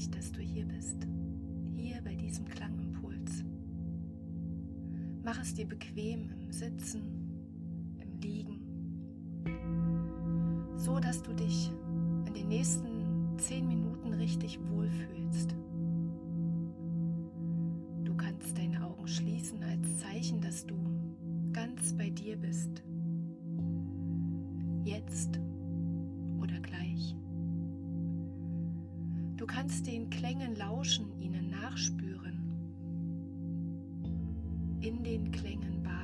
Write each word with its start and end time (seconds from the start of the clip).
dich, 0.00 0.10
dass 0.10 0.32
du 0.32 0.40
hier 0.40 0.64
bist, 0.64 0.96
hier 1.74 2.00
bei 2.02 2.14
diesem 2.14 2.46
Klangimpuls. 2.46 3.44
Mach 5.22 5.38
es 5.42 5.52
dir 5.52 5.66
bequem 5.66 6.30
im 6.30 6.50
Sitzen, 6.50 7.02
im 7.98 8.18
Liegen, 8.20 8.60
so 10.76 10.98
dass 10.98 11.22
du 11.22 11.34
dich 11.34 11.70
in 12.26 12.32
den 12.32 12.48
nächsten 12.48 13.36
zehn 13.36 13.68
Minuten 13.68 14.14
richtig 14.14 14.58
wohlfühlst. 14.70 15.54
Du 18.04 18.16
kannst 18.16 18.56
deine 18.56 18.82
Augen 18.82 19.06
schließen 19.06 19.62
als 19.62 19.98
Zeichen, 19.98 20.40
dass 20.40 20.64
du 20.64 20.76
ganz 21.52 21.92
bei 21.92 22.08
dir 22.08 22.38
bist. 22.38 22.82
Jetzt 24.82 25.38
den 29.82 30.10
Klängen 30.10 30.56
lauschen, 30.56 31.06
ihnen 31.20 31.50
nachspüren, 31.50 32.38
in 34.80 35.02
den 35.02 35.30
Klängen 35.30 35.82
baden 35.82 36.00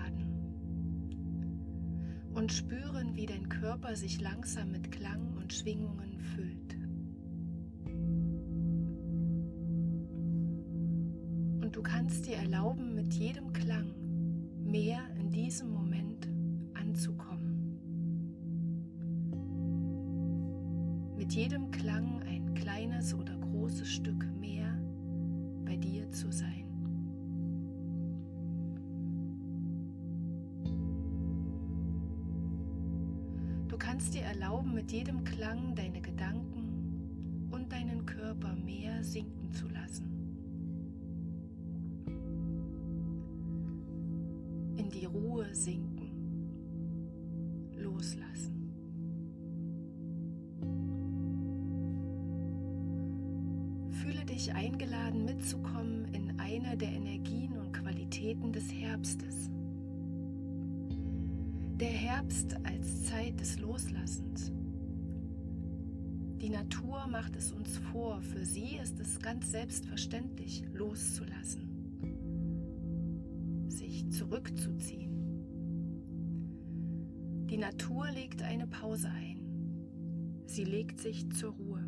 und 2.34 2.52
spüren, 2.52 3.16
wie 3.16 3.26
dein 3.26 3.48
Körper 3.48 3.96
sich 3.96 4.20
langsam 4.20 4.70
mit 4.70 4.92
Klang 4.92 5.34
und 5.36 5.52
Schwingungen 5.52 6.18
füllt. 6.20 6.76
Und 11.62 11.74
du 11.74 11.82
kannst 11.82 12.26
dir 12.26 12.36
erlauben, 12.36 12.94
mit 12.94 13.14
jedem 13.14 13.52
Klang 13.52 13.94
mehr 14.62 15.00
in 15.18 15.30
diesem 15.30 15.70
Moment 15.70 16.28
anzukommen. 16.74 17.78
Mit 21.16 21.32
jedem 21.32 21.70
Klang 21.70 22.22
ein 22.22 22.54
kleines 22.54 23.14
oder 23.14 23.35
großes 23.66 23.94
Stück 23.94 24.24
mehr 24.38 24.78
bei 25.64 25.76
dir 25.76 26.08
zu 26.12 26.30
sein. 26.30 26.66
Du 33.66 33.76
kannst 33.76 34.14
dir 34.14 34.22
erlauben, 34.22 34.72
mit 34.72 34.92
jedem 34.92 35.24
Klang 35.24 35.74
deine 35.74 36.00
Gedanken 36.00 37.48
und 37.50 37.72
deinen 37.72 38.06
Körper 38.06 38.54
mehr 38.54 39.02
sinken 39.02 39.50
zu 39.50 39.66
lassen. 39.66 40.12
In 44.76 44.88
die 44.90 45.06
Ruhe 45.06 45.52
sinken, 45.52 45.85
Fühle 54.06 54.24
dich 54.24 54.54
eingeladen 54.54 55.24
mitzukommen 55.24 56.04
in 56.14 56.38
eine 56.38 56.76
der 56.76 56.92
Energien 56.92 57.58
und 57.58 57.72
Qualitäten 57.72 58.52
des 58.52 58.72
Herbstes. 58.72 59.50
Der 61.80 61.88
Herbst 61.88 62.56
als 62.62 63.06
Zeit 63.06 63.40
des 63.40 63.58
Loslassens. 63.58 64.52
Die 66.40 66.50
Natur 66.50 67.08
macht 67.08 67.34
es 67.34 67.50
uns 67.50 67.78
vor, 67.90 68.22
für 68.22 68.44
sie 68.44 68.76
ist 68.80 69.00
es 69.00 69.18
ganz 69.18 69.50
selbstverständlich, 69.50 70.62
loszulassen, 70.72 71.68
sich 73.66 74.08
zurückzuziehen. 74.12 75.16
Die 77.50 77.58
Natur 77.58 78.08
legt 78.12 78.40
eine 78.42 78.68
Pause 78.68 79.10
ein. 79.10 80.44
Sie 80.46 80.62
legt 80.62 81.00
sich 81.00 81.28
zur 81.32 81.54
Ruhe. 81.54 81.85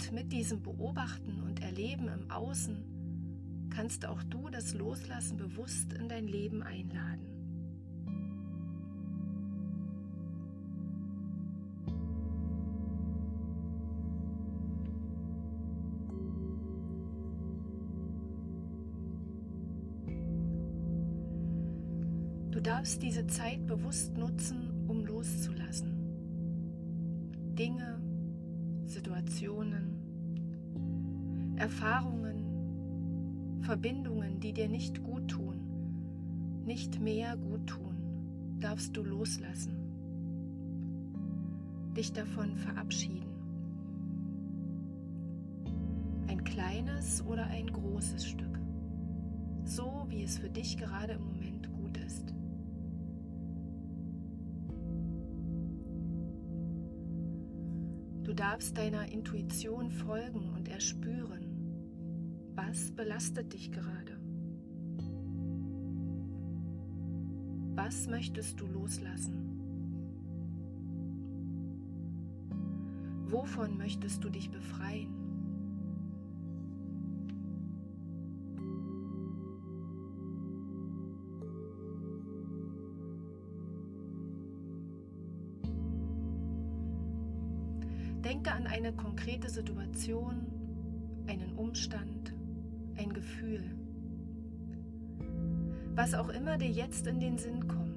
Und 0.00 0.12
mit 0.12 0.32
diesem 0.32 0.62
Beobachten 0.62 1.42
und 1.42 1.60
Erleben 1.60 2.08
im 2.08 2.30
Außen 2.30 3.68
kannst 3.68 4.06
auch 4.06 4.22
du 4.22 4.48
das 4.48 4.72
Loslassen 4.72 5.36
bewusst 5.36 5.92
in 5.92 6.08
dein 6.08 6.26
Leben 6.26 6.62
einladen. 6.62 7.26
Du 22.50 22.60
darfst 22.62 23.02
diese 23.02 23.26
Zeit 23.26 23.66
bewusst 23.66 24.16
nutzen, 24.16 24.86
um 24.88 25.04
loszulassen. 25.04 25.92
Dinge, 27.54 27.99
Situationen, 28.90 29.96
Erfahrungen, 31.56 33.62
Verbindungen, 33.62 34.40
die 34.40 34.52
dir 34.52 34.68
nicht 34.68 35.04
gut 35.04 35.28
tun, 35.28 35.60
nicht 36.64 37.00
mehr 37.00 37.36
gut 37.36 37.68
tun, 37.68 37.94
darfst 38.58 38.96
du 38.96 39.04
loslassen, 39.04 39.76
dich 41.96 42.12
davon 42.12 42.56
verabschieden. 42.56 43.30
Ein 46.26 46.42
kleines 46.42 47.24
oder 47.24 47.46
ein 47.46 47.68
großes 47.68 48.26
Stück, 48.26 48.58
so 49.62 50.06
wie 50.08 50.24
es 50.24 50.38
für 50.38 50.50
dich 50.50 50.76
gerade 50.76 51.12
im 51.12 51.22
Moment 51.22 51.39
Du 58.30 58.36
darfst 58.36 58.78
deiner 58.78 59.10
Intuition 59.10 59.90
folgen 59.90 60.50
und 60.54 60.68
erspüren, 60.68 62.52
was 62.54 62.92
belastet 62.92 63.52
dich 63.52 63.72
gerade. 63.72 64.20
Was 67.74 68.06
möchtest 68.06 68.60
du 68.60 68.68
loslassen? 68.68 69.58
Wovon 73.26 73.76
möchtest 73.76 74.22
du 74.22 74.28
dich 74.28 74.48
befreien? 74.48 75.19
Konkrete 89.02 89.48
Situation, 89.48 90.46
einen 91.26 91.54
Umstand, 91.56 92.34
ein 92.96 93.12
Gefühl. 93.12 93.62
Was 95.94 96.14
auch 96.14 96.28
immer 96.28 96.58
dir 96.58 96.68
jetzt 96.68 97.06
in 97.06 97.18
den 97.18 97.38
Sinn 97.38 97.66
kommt. 97.66 97.89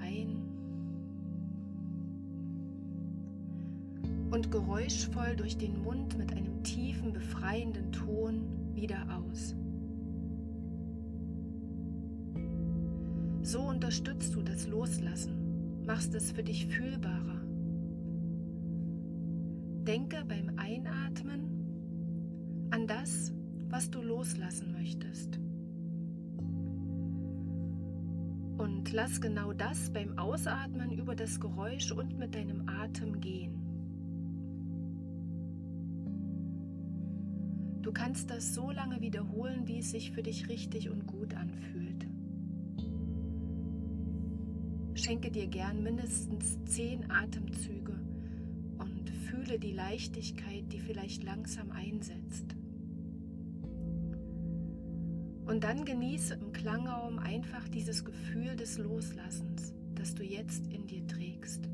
Ein 0.00 0.50
und 4.30 4.50
geräuschvoll 4.50 5.36
durch 5.36 5.56
den 5.56 5.82
Mund 5.82 6.16
mit 6.16 6.32
einem 6.32 6.62
tiefen, 6.62 7.12
befreienden 7.12 7.90
Ton 7.92 8.44
wieder 8.74 8.98
aus. 9.16 9.54
So 13.42 13.62
unterstützt 13.62 14.34
du 14.34 14.42
das 14.42 14.68
Loslassen, 14.68 15.84
machst 15.84 16.14
es 16.14 16.30
für 16.30 16.44
dich 16.44 16.66
fühlbarer. 16.66 17.40
Denke 19.84 20.24
beim 20.28 20.52
Einatmen 20.56 22.68
an 22.70 22.86
das, 22.86 23.32
was 23.68 23.90
du 23.90 24.02
loslassen 24.02 24.72
möchtest. 24.72 25.40
Lass 28.92 29.20
genau 29.20 29.52
das 29.52 29.90
beim 29.90 30.18
Ausatmen 30.18 30.90
über 30.90 31.14
das 31.14 31.38
Geräusch 31.38 31.92
und 31.92 32.18
mit 32.18 32.34
deinem 32.34 32.68
Atem 32.68 33.20
gehen. 33.20 33.54
Du 37.82 37.92
kannst 37.92 38.30
das 38.30 38.52
so 38.52 38.72
lange 38.72 39.00
wiederholen, 39.00 39.68
wie 39.68 39.78
es 39.78 39.92
sich 39.92 40.10
für 40.10 40.24
dich 40.24 40.48
richtig 40.48 40.90
und 40.90 41.06
gut 41.06 41.34
anfühlt. 41.34 42.06
Schenke 44.94 45.30
dir 45.30 45.46
gern 45.46 45.84
mindestens 45.84 46.58
zehn 46.64 47.08
Atemzüge 47.12 47.94
und 48.78 49.08
fühle 49.08 49.60
die 49.60 49.72
Leichtigkeit, 49.72 50.64
die 50.72 50.80
vielleicht 50.80 51.22
langsam 51.22 51.70
einsetzt. 51.70 52.49
Und 55.50 55.64
dann 55.64 55.84
genieße 55.84 56.34
im 56.34 56.52
Klangraum 56.52 57.18
einfach 57.18 57.68
dieses 57.70 58.04
Gefühl 58.04 58.54
des 58.54 58.78
Loslassens, 58.78 59.74
das 59.96 60.14
du 60.14 60.22
jetzt 60.22 60.68
in 60.68 60.86
dir 60.86 61.04
trägst. 61.08 61.68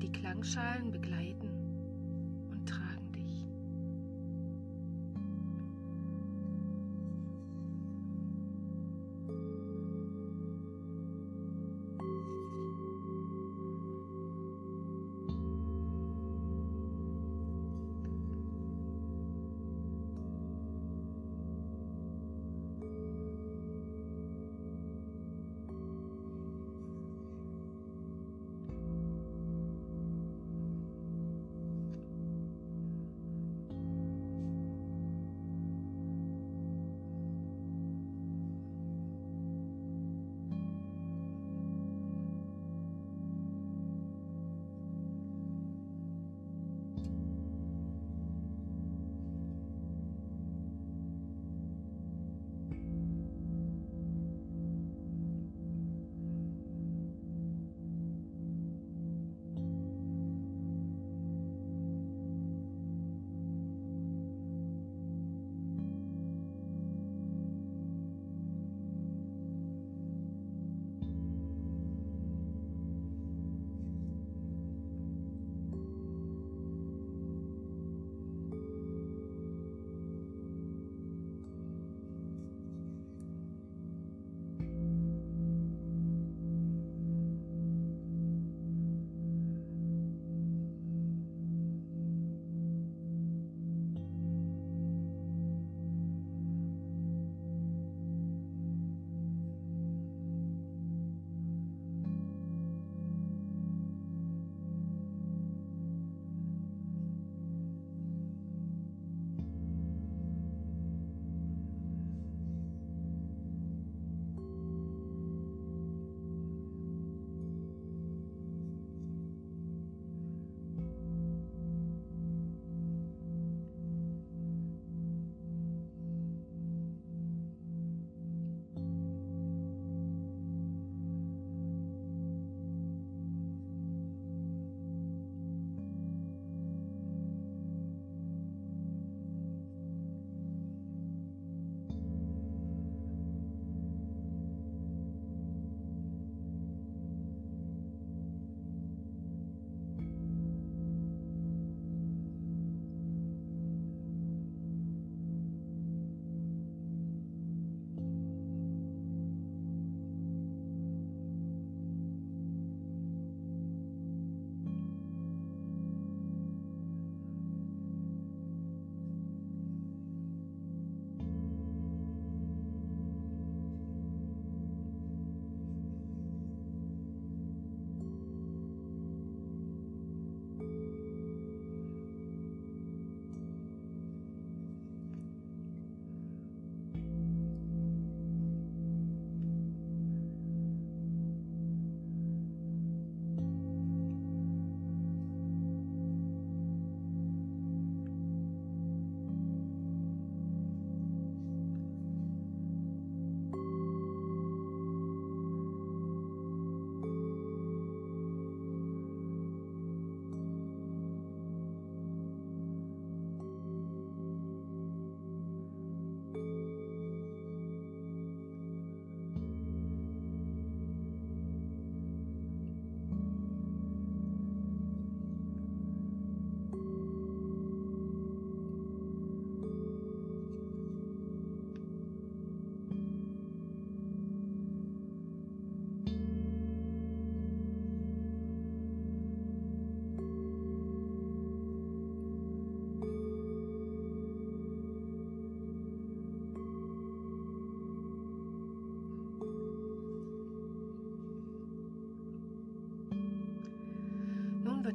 Die 0.00 0.10
Klangschalen 0.10 0.90
begleiten 0.90 1.57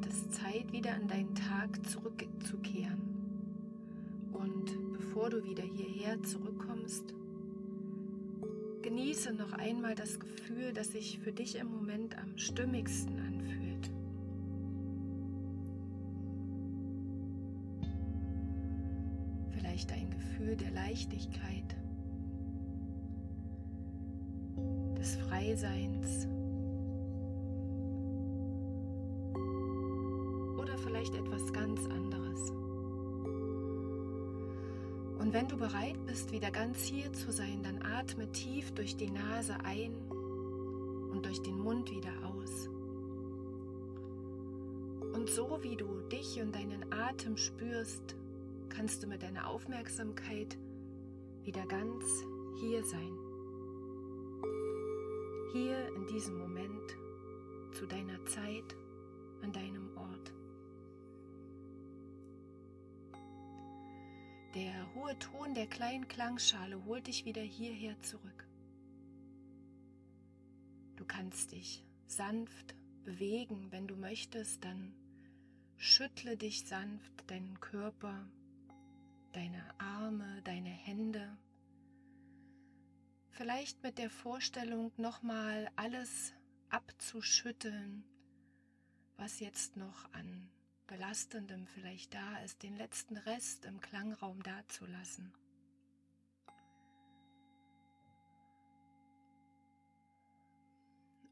wird 0.03 0.13
es 0.13 0.29
Zeit, 0.31 0.71
wieder 0.71 0.93
an 0.95 1.07
deinen 1.07 1.33
Tag 1.35 1.85
zurückzukehren. 1.87 3.01
Und 4.33 4.93
bevor 4.93 5.29
du 5.29 5.43
wieder 5.45 5.63
hierher 5.63 6.21
zurückkommst, 6.23 7.13
genieße 8.81 9.33
noch 9.33 9.53
einmal 9.53 9.95
das 9.95 10.19
Gefühl, 10.19 10.73
das 10.73 10.91
sich 10.91 11.19
für 11.19 11.31
dich 11.31 11.55
im 11.57 11.67
Moment 11.67 12.17
am 12.17 12.37
stimmigsten 12.37 13.17
anfühlt. 13.19 13.91
Vielleicht 19.51 19.91
ein 19.93 20.09
Gefühl 20.09 20.57
der 20.57 20.71
Leichtigkeit, 20.71 21.75
des 24.97 25.15
Freiseins. 25.15 26.27
Wenn 35.33 35.47
du 35.47 35.57
bereit 35.57 35.97
bist, 36.05 36.31
wieder 36.31 36.51
ganz 36.51 36.83
hier 36.83 37.11
zu 37.11 37.31
sein, 37.31 37.63
dann 37.63 37.81
atme 37.81 38.31
tief 38.31 38.71
durch 38.73 38.95
die 38.97 39.09
Nase 39.09 39.55
ein 39.63 39.95
und 41.11 41.25
durch 41.25 41.41
den 41.41 41.57
Mund 41.57 41.89
wieder 41.89 42.13
aus. 42.23 42.69
Und 45.15 45.27
so 45.27 45.57
wie 45.63 45.75
du 45.75 46.01
dich 46.11 46.39
und 46.39 46.53
deinen 46.53 46.85
Atem 46.93 47.35
spürst, 47.35 48.15
kannst 48.69 49.01
du 49.01 49.07
mit 49.07 49.23
deiner 49.23 49.47
Aufmerksamkeit 49.47 50.55
wieder 51.41 51.65
ganz 51.65 52.05
hier 52.59 52.83
sein. 52.83 53.17
Hier 55.51 55.95
in 55.95 56.05
diesem 56.13 56.37
Moment, 56.37 56.95
zu 57.71 57.87
deiner 57.87 58.23
Zeit, 58.25 58.77
an 59.41 59.51
deinem 59.51 59.92
Der 64.53 64.93
hohe 64.93 65.17
Ton 65.17 65.55
der 65.55 65.65
kleinen 65.65 66.07
Klangschale 66.07 66.85
holt 66.85 67.07
dich 67.07 67.25
wieder 67.25 67.41
hierher 67.41 67.99
zurück. 68.03 68.47
Du 70.95 71.05
kannst 71.05 71.53
dich 71.53 71.83
sanft 72.05 72.75
bewegen, 73.03 73.71
wenn 73.71 73.87
du 73.87 73.95
möchtest, 73.95 74.63
dann 74.63 74.93
schüttle 75.77 76.37
dich 76.37 76.67
sanft 76.67 77.29
deinen 77.31 77.59
Körper, 77.59 78.27
deine 79.31 79.63
Arme, 79.79 80.41
deine 80.43 80.69
Hände. 80.69 81.35
Vielleicht 83.31 83.81
mit 83.81 83.97
der 83.97 84.11
Vorstellung, 84.11 84.91
nochmal 84.97 85.67
alles 85.75 86.31
abzuschütteln, 86.69 88.03
was 89.17 89.39
jetzt 89.39 89.77
noch 89.77 90.13
an 90.13 90.51
Belastendem 90.93 91.65
vielleicht 91.65 92.13
da 92.13 92.37
ist, 92.43 92.61
den 92.61 92.77
letzten 92.77 93.17
Rest 93.17 93.65
im 93.65 93.81
Klangraum 93.81 94.43
dazulassen. 94.43 95.33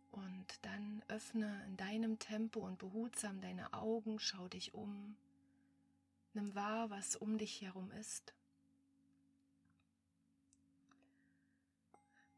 Und 0.09 0.47
dann 0.63 1.03
öffne 1.09 1.63
in 1.67 1.77
deinem 1.77 2.17
Tempo 2.17 2.61
und 2.61 2.79
behutsam 2.79 3.39
deine 3.39 3.71
Augen, 3.71 4.17
schau 4.17 4.47
dich 4.47 4.73
um, 4.73 5.15
nimm 6.33 6.55
wahr, 6.55 6.89
was 6.89 7.15
um 7.15 7.37
dich 7.37 7.61
herum 7.61 7.91
ist. 7.91 8.33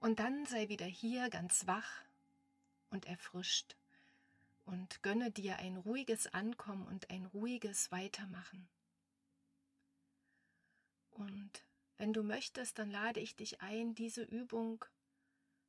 Und 0.02 0.20
dann 0.20 0.46
sei 0.46 0.68
wieder 0.68 0.88
hier 0.88 1.30
ganz 1.30 1.68
wach 1.68 2.04
und 2.90 3.06
erfrischt 3.06 3.78
und 4.66 5.04
gönne 5.04 5.32
dir 5.32 5.58
ein 5.58 5.78
ruhiges 5.78 6.28
Ankommen 6.28 6.88
und 6.88 7.10
ein 7.10 7.26
ruhiges 7.26 7.92
Weitermachen. 7.92 8.70
Und 11.12 11.66
wenn 11.98 12.14
du 12.14 12.24
möchtest, 12.24 12.80
dann 12.80 12.90
lade 12.90 13.20
ich 13.20 13.36
dich 13.36 13.62
ein, 13.62 13.94
diese 13.96 14.24
Übung 14.24 14.86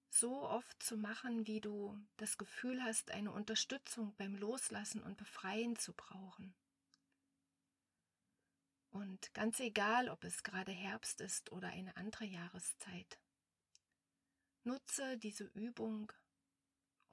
so 0.08 0.48
oft 0.48 0.82
zu 0.82 0.96
machen, 0.96 1.46
wie 1.46 1.60
du 1.60 1.98
das 2.16 2.38
Gefühl 2.38 2.82
hast, 2.82 3.10
eine 3.10 3.32
Unterstützung 3.32 4.14
beim 4.16 4.36
Loslassen 4.36 5.02
und 5.02 5.16
Befreien 5.16 5.76
zu 5.76 5.92
brauchen. 5.92 6.54
Und 8.90 9.34
ganz 9.34 9.58
egal, 9.58 10.08
ob 10.08 10.22
es 10.22 10.44
gerade 10.44 10.70
Herbst 10.70 11.20
ist 11.20 11.50
oder 11.50 11.68
eine 11.68 11.96
andere 11.96 12.26
Jahreszeit, 12.26 13.18
nutze 14.62 15.18
diese 15.18 15.44
Übung 15.44 16.12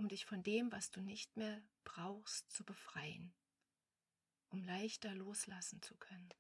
um 0.01 0.07
dich 0.07 0.25
von 0.25 0.41
dem, 0.41 0.71
was 0.71 0.89
du 0.89 0.99
nicht 0.99 1.37
mehr 1.37 1.61
brauchst, 1.83 2.51
zu 2.51 2.63
befreien, 2.63 3.31
um 4.49 4.63
leichter 4.63 5.13
loslassen 5.13 5.79
zu 5.83 5.95
können. 5.95 6.33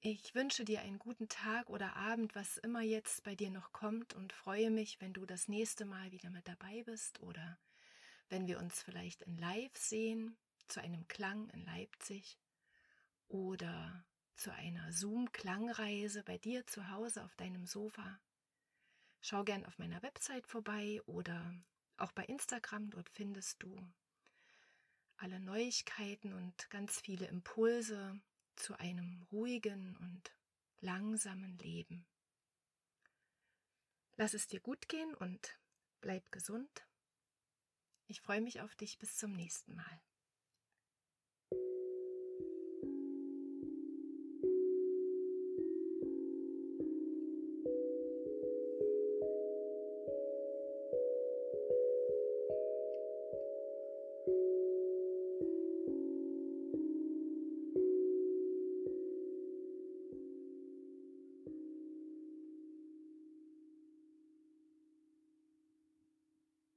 Ich 0.00 0.32
wünsche 0.36 0.64
dir 0.64 0.80
einen 0.80 1.00
guten 1.00 1.28
Tag 1.28 1.70
oder 1.70 1.96
Abend, 1.96 2.36
was 2.36 2.56
immer 2.58 2.82
jetzt 2.82 3.24
bei 3.24 3.34
dir 3.34 3.50
noch 3.50 3.72
kommt 3.72 4.14
und 4.14 4.32
freue 4.32 4.70
mich, 4.70 5.00
wenn 5.00 5.12
du 5.12 5.26
das 5.26 5.48
nächste 5.48 5.84
Mal 5.84 6.12
wieder 6.12 6.30
mit 6.30 6.46
dabei 6.46 6.84
bist 6.84 7.20
oder 7.20 7.58
wenn 8.28 8.46
wir 8.46 8.60
uns 8.60 8.80
vielleicht 8.80 9.22
in 9.22 9.36
Live 9.38 9.76
sehen, 9.76 10.36
zu 10.68 10.80
einem 10.80 11.08
Klang 11.08 11.48
in 11.50 11.64
Leipzig 11.64 12.38
oder 13.26 14.04
zu 14.36 14.52
einer 14.52 14.92
Zoom-Klangreise 14.92 16.22
bei 16.22 16.38
dir 16.38 16.64
zu 16.68 16.90
Hause 16.90 17.24
auf 17.24 17.34
deinem 17.34 17.66
Sofa. 17.66 18.20
Schau 19.20 19.44
gern 19.44 19.66
auf 19.66 19.78
meiner 19.78 20.02
Website 20.02 20.46
vorbei 20.46 21.02
oder 21.06 21.54
auch 21.96 22.12
bei 22.12 22.24
Instagram. 22.24 22.90
Dort 22.90 23.08
findest 23.10 23.62
du 23.62 23.76
alle 25.16 25.40
Neuigkeiten 25.40 26.32
und 26.32 26.70
ganz 26.70 27.00
viele 27.00 27.26
Impulse 27.26 28.20
zu 28.56 28.78
einem 28.78 29.26
ruhigen 29.32 29.96
und 29.96 30.32
langsamen 30.80 31.58
Leben. 31.58 32.06
Lass 34.16 34.34
es 34.34 34.46
dir 34.46 34.60
gut 34.60 34.88
gehen 34.88 35.14
und 35.14 35.58
bleib 36.00 36.30
gesund. 36.32 36.86
Ich 38.06 38.20
freue 38.20 38.40
mich 38.40 38.60
auf 38.60 38.74
dich 38.74 38.98
bis 38.98 39.16
zum 39.16 39.32
nächsten 39.32 39.74
Mal. 39.74 40.00